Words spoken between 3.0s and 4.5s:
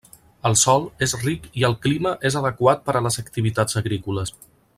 a les activitats agrícoles.